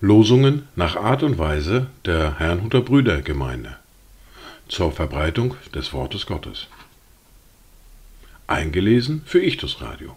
[0.00, 3.76] Losungen nach Art und Weise der Herrnhuter Brüdergemeinde
[4.68, 6.68] zur Verbreitung des Wortes Gottes.
[8.46, 10.16] Eingelesen für Ichtus Radio.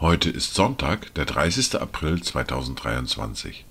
[0.00, 1.80] Heute ist Sonntag, der 30.
[1.80, 3.64] April 2023.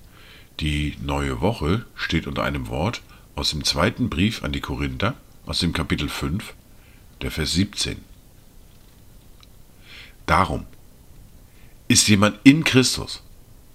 [0.59, 3.01] Die neue Woche steht unter einem Wort
[3.35, 5.15] aus dem zweiten Brief an die Korinther,
[5.45, 6.53] aus dem Kapitel 5,
[7.21, 8.03] der Vers 17.
[10.25, 10.65] Darum,
[11.87, 13.23] ist jemand in Christus,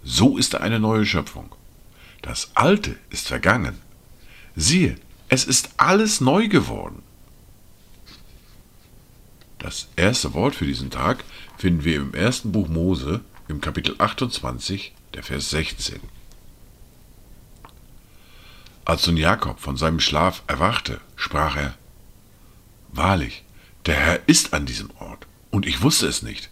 [0.05, 1.55] so ist er eine neue Schöpfung.
[2.21, 3.79] Das Alte ist vergangen.
[4.55, 4.97] Siehe,
[5.29, 7.03] es ist alles neu geworden.
[9.59, 11.25] Das erste Wort für diesen Tag
[11.57, 16.01] finden wir im ersten Buch Mose im Kapitel 28, der Vers 16.
[18.85, 21.75] Als nun Jakob von seinem Schlaf erwachte, sprach er,
[22.93, 23.43] Wahrlich,
[23.87, 26.51] der Herr ist an diesem Ort, und ich wusste es nicht.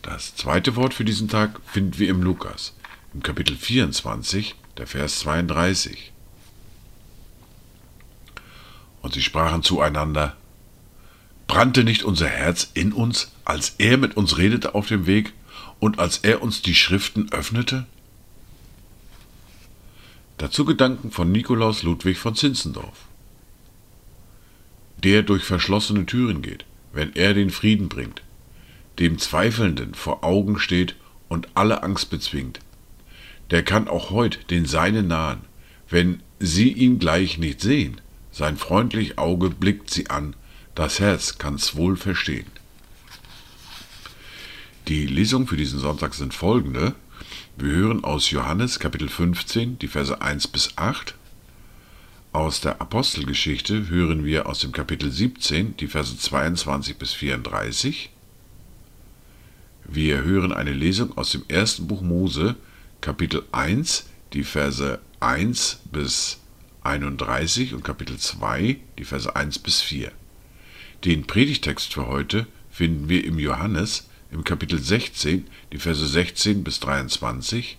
[0.00, 2.74] Das zweite Wort für diesen Tag finden wir im Lukas,
[3.12, 6.12] im Kapitel 24, der Vers 32.
[9.02, 10.36] Und sie sprachen zueinander,
[11.46, 15.34] Brannte nicht unser Herz in uns, als er mit uns redete auf dem Weg
[15.78, 17.86] und als er uns die Schriften öffnete?
[20.38, 23.09] Dazu Gedanken von Nikolaus Ludwig von Zinzendorf.
[25.02, 28.22] Der durch verschlossene Türen geht, wenn er den Frieden bringt,
[28.98, 30.96] dem Zweifelnden vor Augen steht
[31.28, 32.60] und alle Angst bezwingt,
[33.50, 35.40] der kann auch heut den Seinen nahen,
[35.88, 40.34] wenn sie ihn gleich nicht sehen, sein freundlich Auge blickt sie an
[40.74, 42.46] das Herz kann's wohl verstehen.
[44.88, 46.94] Die Lesungen für diesen Sonntag sind folgende.
[47.58, 51.14] Wir hören aus Johannes Kapitel 15 die Verse 1 bis 8.
[52.32, 58.08] Aus der Apostelgeschichte hören wir aus dem Kapitel 17 die Verse 22 bis 34.
[59.88, 62.54] Wir hören eine Lesung aus dem ersten Buch Mose,
[63.00, 66.38] Kapitel 1, die Verse 1 bis
[66.84, 70.12] 31 und Kapitel 2, die Verse 1 bis 4.
[71.04, 76.78] Den Predigtext für heute finden wir im Johannes im Kapitel 16, die Verse 16 bis
[76.78, 77.76] 23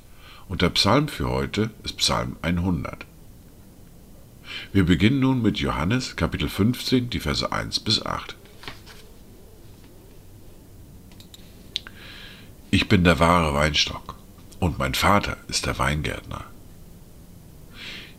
[0.50, 3.06] und der Psalm für heute ist Psalm 100.
[4.73, 8.35] Wir beginnen nun mit Johannes Kapitel 15, die Verse 1 bis 8.
[12.71, 14.15] Ich bin der wahre Weinstock
[14.59, 16.45] und mein Vater ist der Weingärtner.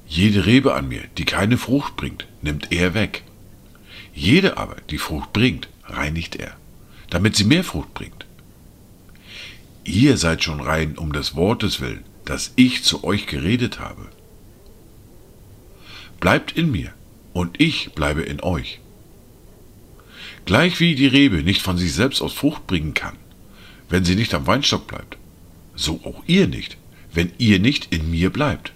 [0.07, 3.25] Jede Rebe an mir, die keine Frucht bringt, nimmt er weg
[4.15, 6.57] jede aber, die Frucht bringt, reinigt er,
[7.11, 8.27] damit sie mehr Frucht bringt.
[9.85, 14.09] Ihr seid schon rein um des Wortes willen, das ich zu euch geredet habe.
[16.23, 16.93] Bleibt in mir,
[17.33, 18.79] und ich bleibe in euch.
[20.45, 23.17] Gleich wie die Rebe nicht von sich selbst aus Frucht bringen kann,
[23.89, 25.19] wenn sie nicht am Weinstock bleibt,
[25.75, 26.77] so auch ihr nicht,
[27.13, 28.73] wenn ihr nicht in mir bleibt.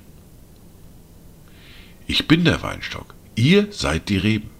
[2.09, 4.51] Ich bin der Weinstock, ihr seid die Reben.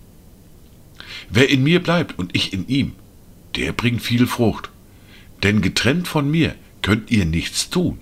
[1.29, 2.93] Wer in mir bleibt und ich in ihm,
[3.57, 4.71] der bringt viel Frucht.
[5.43, 7.99] Denn getrennt von mir könnt ihr nichts tun.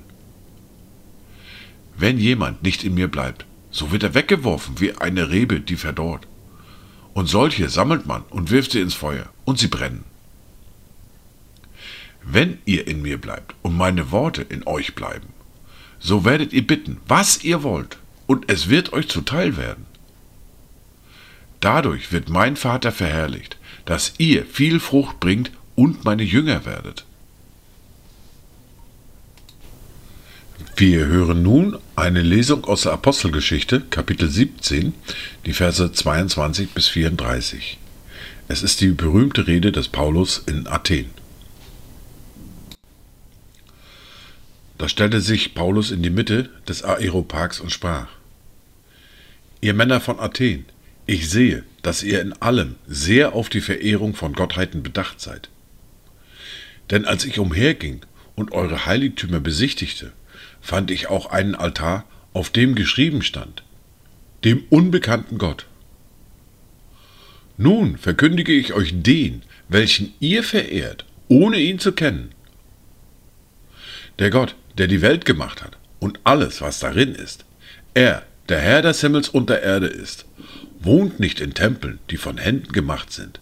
[1.97, 6.29] Wenn jemand nicht in mir bleibt, so wird er weggeworfen wie eine Rebe, die verdorrt.
[7.13, 10.05] Und solche sammelt man und wirft sie ins Feuer, und sie brennen.
[12.23, 15.27] Wenn ihr in mir bleibt und meine Worte in euch bleiben,
[15.99, 17.99] so werdet ihr bitten, was ihr wollt,
[18.29, 19.87] und es wird euch zuteil werden.
[21.59, 27.05] Dadurch wird mein Vater verherrlicht, dass ihr viel Frucht bringt und meine Jünger werdet.
[30.77, 34.93] Wir hören nun eine Lesung aus der Apostelgeschichte, Kapitel 17,
[35.47, 37.79] die Verse 22 bis 34.
[38.49, 41.11] Es ist die berühmte Rede des Paulus in Athen.
[44.77, 48.09] Da stellte sich Paulus in die Mitte des Aeroparks und sprach:
[49.61, 50.65] Ihr Männer von Athen,
[51.07, 55.51] ich sehe, dass ihr in allem sehr auf die Verehrung von Gottheiten bedacht seid.
[56.91, 58.01] Denn als ich umherging
[58.35, 60.11] und eure Heiligtümer besichtigte,
[60.65, 63.63] fand ich auch einen Altar, auf dem geschrieben stand,
[64.45, 65.67] dem unbekannten Gott.
[67.59, 72.31] Nun verkündige ich euch den, welchen ihr verehrt, ohne ihn zu kennen.
[74.19, 77.45] Der Gott, der die Welt gemacht hat und alles, was darin ist,
[77.93, 80.25] er, der Herr des Himmels und der Erde ist,
[80.81, 83.39] wohnt nicht in Tempeln, die von Händen gemacht sind.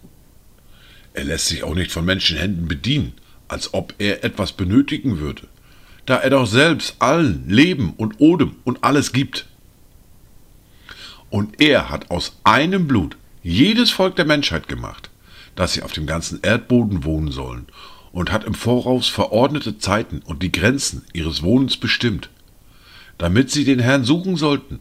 [1.13, 3.13] Er lässt sich auch nicht von Menschenhänden bedienen,
[3.47, 5.47] als ob er etwas benötigen würde,
[6.05, 9.47] da er doch selbst allen Leben und Odem und alles gibt.
[11.29, 15.09] Und er hat aus einem Blut jedes Volk der Menschheit gemacht,
[15.55, 17.67] dass sie auf dem ganzen Erdboden wohnen sollen,
[18.11, 22.29] und hat im Voraus verordnete Zeiten und die Grenzen ihres Wohnens bestimmt,
[23.17, 24.79] damit sie den Herrn suchen sollten,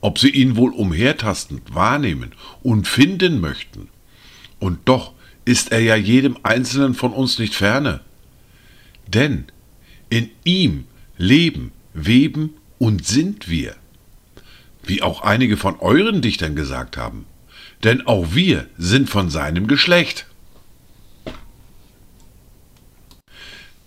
[0.00, 2.32] ob sie ihn wohl umhertastend wahrnehmen
[2.62, 3.88] und finden möchten.
[4.58, 5.12] Und doch
[5.44, 8.00] ist er ja jedem Einzelnen von uns nicht ferne.
[9.06, 9.46] Denn
[10.12, 10.84] in ihm
[11.16, 13.74] leben, weben und sind wir.
[14.82, 17.24] Wie auch einige von euren Dichtern gesagt haben.
[17.82, 20.26] Denn auch wir sind von seinem Geschlecht.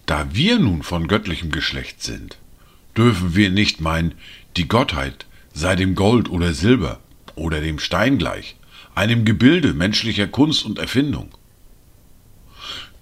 [0.08, 2.40] Da wir nun von göttlichem Geschlecht sind,
[2.98, 4.16] dürfen wir nicht meinen,
[4.58, 7.02] die Gottheit sei dem Gold oder Silber
[7.36, 8.56] oder dem Stein gleich,
[8.96, 11.30] einem Gebilde menschlicher Kunst und Erfindung.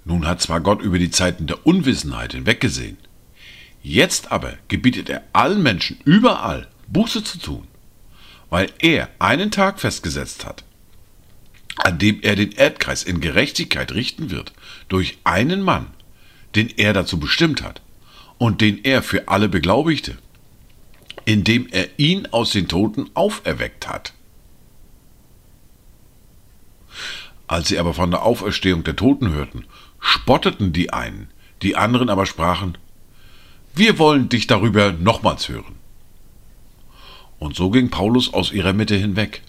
[0.03, 2.97] Nun hat zwar Gott über die Zeiten der Unwissenheit hinweggesehen,
[3.83, 7.67] jetzt aber gebietet er allen Menschen überall Buße zu tun,
[8.49, 10.63] weil er einen Tag festgesetzt hat,
[11.77, 14.53] an dem er den Erdkreis in Gerechtigkeit richten wird,
[14.87, 15.87] durch einen Mann,
[16.55, 17.81] den er dazu bestimmt hat
[18.37, 20.17] und den er für alle beglaubigte,
[21.25, 24.13] indem er ihn aus den Toten auferweckt hat.
[27.47, 29.65] Als sie aber von der Auferstehung der Toten hörten,
[29.99, 31.29] spotteten die einen,
[31.61, 32.77] die anderen aber sprachen,
[33.73, 35.75] wir wollen dich darüber nochmals hören.
[37.39, 39.41] Und so ging Paulus aus ihrer Mitte hinweg.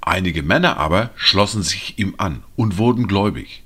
[0.00, 3.64] Einige Männer aber schlossen sich ihm an und wurden gläubig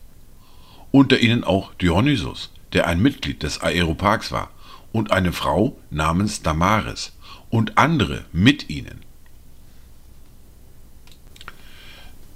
[0.90, 4.50] unter ihnen auch Dionysus, der ein Mitglied des Aeropags war,
[4.90, 7.12] und eine Frau namens Damaris
[7.50, 9.02] und andere mit ihnen.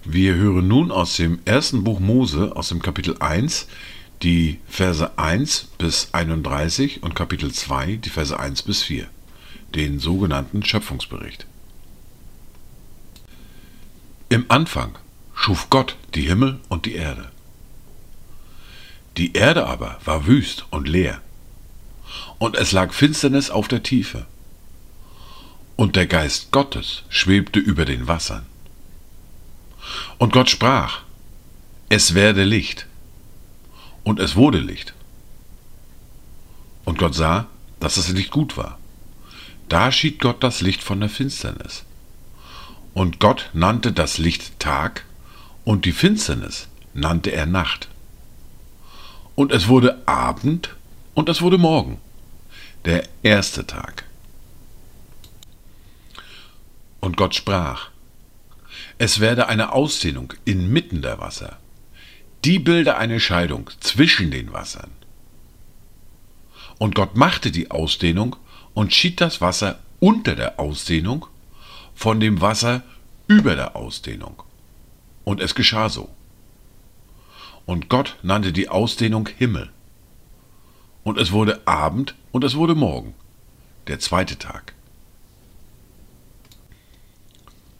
[0.04, 3.68] Wir hören nun aus dem ersten Buch Mose, aus dem Kapitel 1,
[4.22, 9.08] die Verse 1 bis 31 und Kapitel 2, die Verse 1 bis 4,
[9.74, 11.46] den sogenannten Schöpfungsbericht.
[14.28, 14.96] Im Anfang
[15.34, 17.30] schuf Gott die Himmel und die Erde.
[19.16, 21.20] Die Erde aber war wüst und leer,
[22.38, 24.26] und es lag Finsternis auf der Tiefe,
[25.76, 28.46] und der Geist Gottes schwebte über den Wassern.
[30.18, 31.00] Und Gott sprach,
[31.88, 32.86] es werde Licht,
[34.04, 34.94] und es wurde Licht.
[36.84, 37.46] Und Gott sah,
[37.80, 38.78] dass das Licht gut war.
[39.68, 41.84] Da schied Gott das Licht von der Finsternis.
[42.94, 45.04] Und Gott nannte das Licht Tag,
[45.64, 47.88] und die Finsternis nannte er Nacht.
[49.34, 50.74] Und es wurde Abend
[51.14, 51.98] und es wurde Morgen,
[52.84, 54.04] der erste Tag.
[57.00, 57.88] Und Gott sprach,
[58.98, 61.58] es werde eine Ausdehnung inmitten der Wasser,
[62.44, 64.90] die bilde eine Scheidung zwischen den Wassern.
[66.78, 68.36] Und Gott machte die Ausdehnung
[68.74, 71.26] und schied das Wasser unter der Ausdehnung
[71.94, 72.82] von dem Wasser
[73.28, 74.42] über der Ausdehnung.
[75.24, 76.08] Und es geschah so.
[77.66, 79.70] Und Gott nannte die Ausdehnung Himmel.
[81.04, 83.14] Und es wurde Abend und es wurde Morgen,
[83.86, 84.74] der zweite Tag.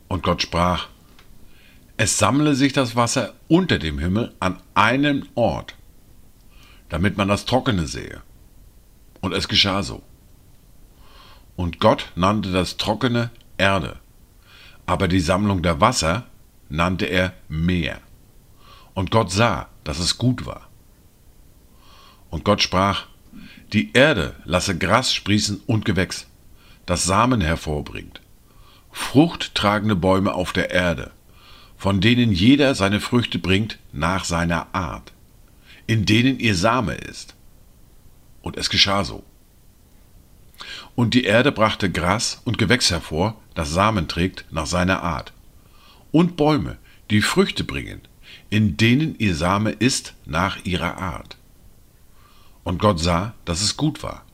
[0.08, 0.88] Und Gott sprach,
[1.96, 5.76] es sammle sich das Wasser unter dem Himmel an einem Ort,
[6.88, 8.22] damit man das Trockene sehe.
[9.20, 10.02] Und es geschah so.
[11.54, 13.98] Und Gott nannte das Trockene Erde,
[14.86, 16.26] aber die Sammlung der Wasser
[16.68, 18.00] nannte er Meer.
[18.94, 20.68] Und Gott sah, dass es gut war.
[22.30, 23.06] Und Gott sprach,
[23.72, 26.26] die Erde lasse Gras sprießen und Gewächs,
[26.86, 28.20] das Samen hervorbringt,
[28.90, 31.12] fruchttragende Bäume auf der Erde,
[31.82, 35.12] von denen jeder seine Früchte bringt nach seiner Art,
[35.88, 37.34] in denen ihr Same ist.
[38.40, 39.24] Und es geschah so.
[40.94, 45.32] Und die Erde brachte Gras und Gewächs hervor, das Samen trägt nach seiner Art,
[46.12, 46.78] und Bäume,
[47.10, 48.00] die Früchte bringen,
[48.48, 51.36] in denen ihr Same ist nach ihrer Art.
[52.62, 54.24] Und Gott sah, dass es gut war.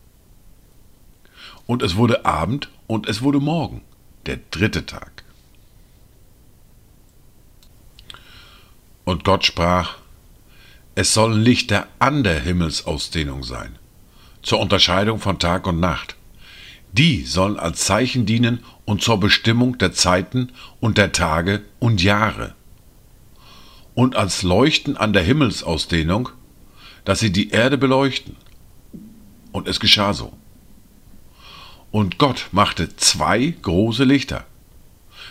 [1.65, 3.81] Und es wurde Abend und es wurde Morgen,
[4.27, 5.18] der dritte Tag.
[9.09, 9.97] Und Gott sprach,
[10.95, 13.79] es sollen Lichter an der Himmelsausdehnung sein,
[14.43, 16.17] zur Unterscheidung von Tag und Nacht.
[16.93, 22.55] Die sollen als Zeichen dienen und zur Bestimmung der Zeiten und der Tage und Jahre
[23.95, 26.29] und als Leuchten an der Himmelsausdehnung,
[27.07, 28.37] dass sie die Erde beleuchten.
[29.53, 30.35] Und es geschah so.
[31.91, 34.45] Und Gott machte zwei große Lichter.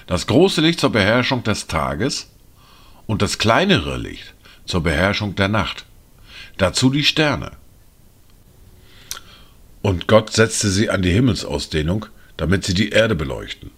[0.08, 2.32] Das große Licht zur Beherrschung des Tages
[3.08, 4.34] und das kleinere Licht
[4.66, 5.86] zur Beherrschung der Nacht.
[6.58, 7.52] Dazu die Sterne.
[9.82, 13.72] Und Gott setzte sie an die Himmelsausdehnung, damit sie die Erde beleuchten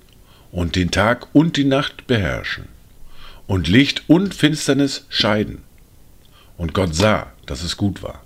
[0.52, 2.68] und den Tag und die Nacht beherrschen
[3.48, 5.64] und Licht und Finsternis scheiden.
[6.58, 8.24] Und Gott sah, dass es gut war.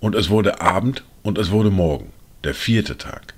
[0.00, 2.12] Und es wurde Abend und es wurde Morgen,
[2.44, 3.34] der vierte Tag.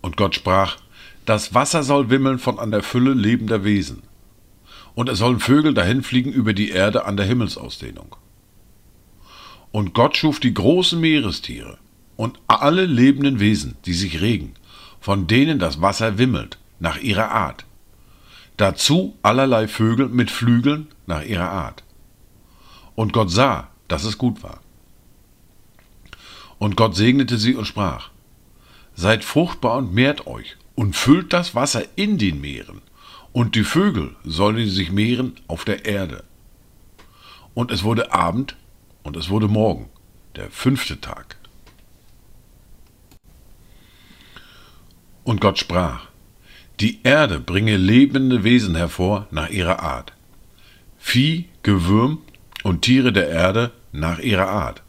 [0.00, 0.78] Und Gott sprach,
[1.30, 4.02] das Wasser soll wimmeln von an der Fülle lebender Wesen,
[4.96, 8.16] und es sollen Vögel dahinfliegen über die Erde an der Himmelsausdehnung.
[9.70, 11.78] Und Gott schuf die großen Meerestiere
[12.16, 14.54] und alle lebenden Wesen, die sich regen,
[14.98, 17.64] von denen das Wasser wimmelt, nach ihrer Art.
[18.56, 21.84] Dazu allerlei Vögel mit Flügeln nach ihrer Art.
[22.96, 24.58] Und Gott sah, dass es gut war.
[26.58, 28.10] Und Gott segnete sie und sprach,
[28.96, 32.80] Seid fruchtbar und mehrt euch und füllt das Wasser in den Meeren,
[33.32, 36.24] und die Vögel sollen sich mehren auf der Erde.
[37.52, 38.56] Und es wurde Abend
[39.02, 39.90] und es wurde Morgen,
[40.36, 41.36] der fünfte Tag.
[45.22, 46.06] Und Gott sprach,
[46.80, 50.14] die Erde bringe lebende Wesen hervor nach ihrer Art,
[50.98, 52.22] Vieh, Gewürm
[52.62, 54.82] und Tiere der Erde nach ihrer Art.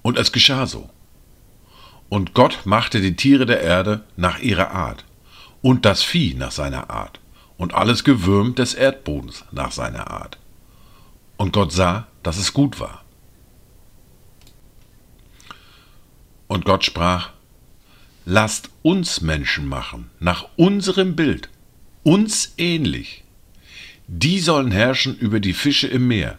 [0.00, 0.88] Und es geschah so.
[2.10, 5.04] Und Gott machte die Tiere der Erde nach ihrer Art,
[5.62, 7.20] und das Vieh nach seiner Art,
[7.56, 10.36] und alles Gewürm des Erdbodens nach seiner Art.
[11.36, 13.04] Und Gott sah, dass es gut war.
[16.48, 17.30] Und Gott sprach,
[18.26, 21.48] Lasst uns Menschen machen, nach unserem Bild,
[22.02, 23.24] uns ähnlich.
[24.08, 26.38] Die sollen herrschen über die Fische im Meer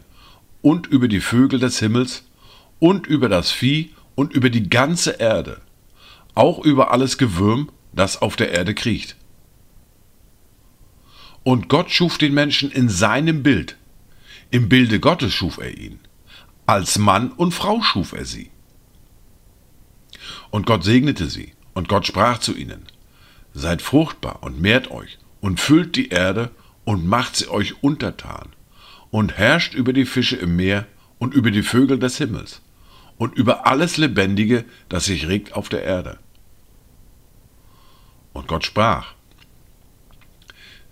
[0.60, 2.24] und über die Vögel des Himmels
[2.78, 5.60] und über das Vieh und über die ganze Erde,
[6.34, 9.16] auch über alles Gewürm, das auf der Erde kriecht.
[11.44, 13.76] Und Gott schuf den Menschen in seinem Bild.
[14.50, 15.98] Im Bilde Gottes schuf er ihn.
[16.66, 18.50] Als Mann und Frau schuf er sie.
[20.50, 22.82] Und Gott segnete sie und Gott sprach zu ihnen,
[23.54, 26.50] Seid fruchtbar und mehrt euch und füllt die Erde
[26.84, 28.50] und macht sie euch untertan
[29.10, 30.86] und herrscht über die Fische im Meer
[31.18, 32.62] und über die Vögel des Himmels
[33.22, 36.18] und über alles Lebendige, das sich regt auf der Erde.
[38.32, 39.14] Und Gott sprach,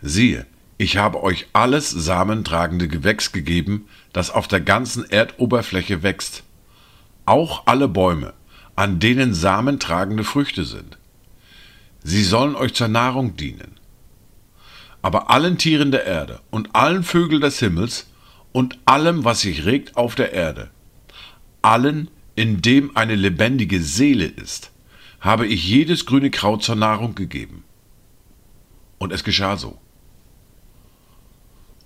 [0.01, 0.47] Siehe,
[0.79, 6.45] ich habe euch alles samentragende Gewächs gegeben, das auf der ganzen Erdoberfläche wächst,
[7.27, 8.33] auch alle Bäume,
[8.77, 10.99] an denen samentragende Früchte sind.
[12.05, 13.73] Sie sollen euch zur Nahrung dienen.
[15.03, 18.07] Aber allen Tieren der Erde und allen Vögeln des Himmels
[18.53, 20.71] und allem, was sich regt auf der Erde,
[21.61, 22.09] allen,
[22.41, 24.71] in dem eine lebendige Seele ist,
[25.21, 27.65] habe ich jedes grüne Kraut zur Nahrung gegeben.
[28.97, 29.77] Und es geschah so.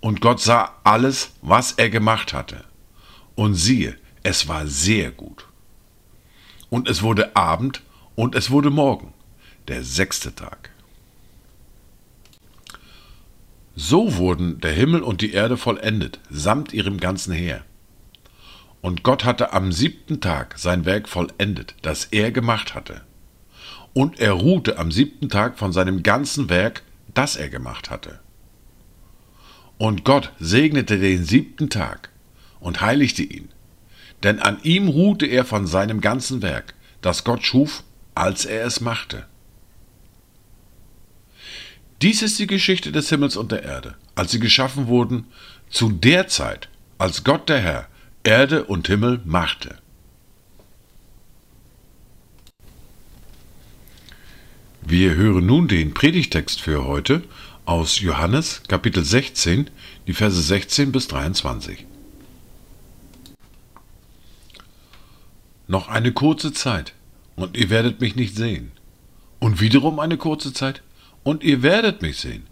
[0.01, 2.63] Und Gott sah alles, was er gemacht hatte.
[3.35, 5.49] Und siehe, es war sehr gut
[6.71, 7.83] und es wurde Abend
[8.15, 9.13] und es wurde Morgen,
[9.67, 10.71] der sechste Tag.
[13.75, 17.65] So wurden der Himmel und die Erde vollendet, samt ihrem ganzen Heer.
[18.85, 23.01] Und Gott hatte am siebten Tag sein Werk vollendet, das er gemacht hatte.
[23.95, 26.83] Und er ruhte am siebten Tag von seinem ganzen Werk,
[27.15, 28.21] das er gemacht hatte.
[29.79, 32.11] Und Gott segnete den siebten Tag
[32.61, 33.49] und heiligte ihn,
[34.23, 38.83] denn an ihm ruhte er von seinem ganzen Werk, das Gott schuf, als er es
[38.83, 39.25] machte.
[42.03, 45.25] Dies ist die Geschichte des Himmels und der Erde, als sie geschaffen wurden,
[45.71, 47.89] zu der Zeit, als Gott der Herr
[48.27, 49.77] Erde und Himmel machte.
[54.81, 57.23] Wir hören nun den Predigtext für heute
[57.67, 59.69] aus Johannes Kapitel 16,
[60.07, 61.85] die Verse 16 bis 23.
[65.69, 66.95] Noch eine kurze Zeit,
[67.37, 68.73] und ihr werdet mich nicht sehen.
[69.39, 70.83] Und wiederum eine kurze Zeit,
[71.25, 72.47] und ihr werdet mich sehen,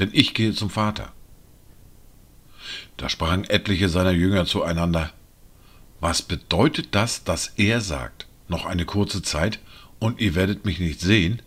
[0.00, 1.12] denn ich gehe zum Vater.
[2.96, 5.12] Da sprachen etliche seiner Jünger zueinander,
[6.00, 9.58] was bedeutet das, dass er sagt, noch eine kurze Zeit,
[9.98, 11.42] und ihr werdet mich nicht sehen,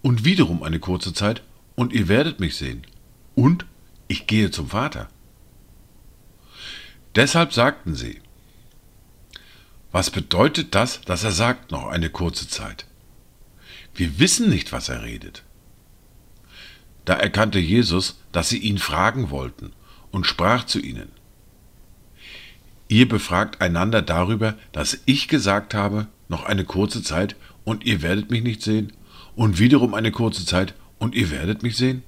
[0.00, 1.42] und wiederum eine kurze Zeit,
[1.74, 2.86] und ihr werdet mich sehen,
[3.34, 3.64] und
[4.08, 5.08] ich gehe zum Vater.
[7.14, 8.20] Deshalb sagten sie,
[9.90, 12.86] was bedeutet das, dass er sagt, noch eine kurze Zeit?
[13.94, 15.42] Wir wissen nicht, was er redet.
[17.04, 19.72] Da erkannte Jesus, dass sie ihn fragen wollten
[20.12, 21.10] und sprach zu ihnen.
[22.88, 28.30] Ihr befragt einander darüber, dass ich gesagt habe, noch eine kurze Zeit und ihr werdet
[28.30, 28.92] mich nicht sehen,
[29.34, 32.02] und wiederum eine kurze Zeit und ihr werdet mich sehen?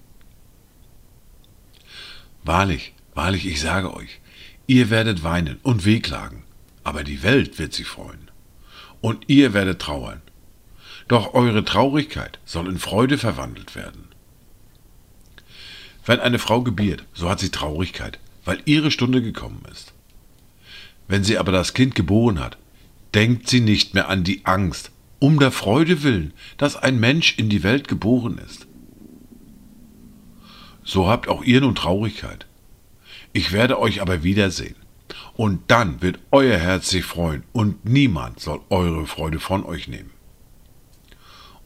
[2.44, 4.20] Wahrlich, wahrlich, ich sage euch,
[4.66, 6.44] ihr werdet weinen und wehklagen,
[6.82, 8.30] aber die Welt wird sich freuen.
[9.00, 10.20] Und ihr werdet trauern.
[11.08, 14.13] Doch eure Traurigkeit soll in Freude verwandelt werden.
[16.06, 19.94] Wenn eine Frau gebiert, so hat sie Traurigkeit, weil ihre Stunde gekommen ist.
[21.08, 22.58] Wenn sie aber das Kind geboren hat,
[23.14, 27.48] denkt sie nicht mehr an die Angst, um der Freude willen, dass ein Mensch in
[27.48, 28.66] die Welt geboren ist.
[30.82, 32.46] So habt auch ihr nun Traurigkeit.
[33.32, 34.76] Ich werde euch aber wiedersehen.
[35.34, 40.10] Und dann wird euer Herz sich freuen, und niemand soll eure Freude von euch nehmen.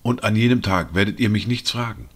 [0.02, 2.08] Und an jenem Tag werdet ihr mich nichts fragen.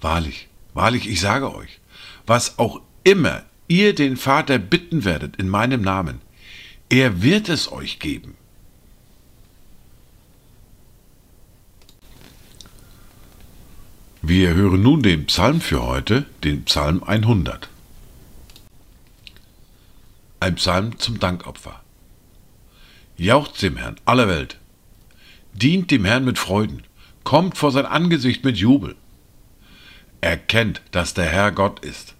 [0.00, 1.80] Wahrlich, wahrlich, ich sage euch,
[2.26, 6.20] was auch immer ihr den Vater bitten werdet in meinem Namen,
[6.88, 8.36] er wird es euch geben.
[14.22, 17.70] Wir hören nun den Psalm für heute, den Psalm 100.
[20.40, 21.80] Ein Psalm zum Dankopfer.
[23.16, 24.58] Jauchzt dem Herrn aller Welt.
[25.52, 26.82] Dient dem Herrn mit Freuden.
[27.24, 28.96] Kommt vor sein Angesicht mit Jubel.
[30.20, 32.14] Erkennt, dass der Herr Gott ist.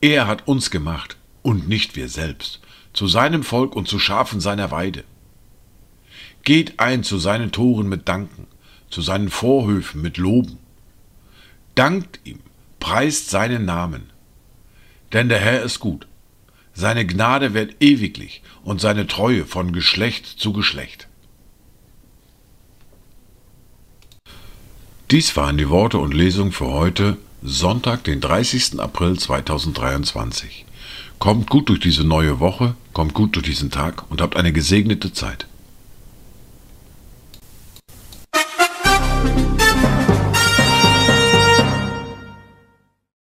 [0.00, 2.60] Er hat uns gemacht und nicht wir selbst,
[2.92, 5.04] zu seinem Volk und zu Schafen seiner Weide.
[6.44, 8.46] Geht ein zu seinen Toren mit Danken,
[8.90, 10.58] zu seinen Vorhöfen mit Loben.
[11.74, 12.40] Dankt ihm,
[12.80, 14.10] preist seinen Namen.
[15.12, 16.06] Denn der Herr ist gut
[16.74, 21.08] seine Gnade wird ewiglich und seine Treue von Geschlecht zu Geschlecht.
[25.12, 28.80] Dies waren die Worte und Lesungen für heute, Sonntag, den 30.
[28.80, 30.64] April 2023.
[31.18, 35.12] Kommt gut durch diese neue Woche, kommt gut durch diesen Tag und habt eine gesegnete
[35.12, 35.46] Zeit.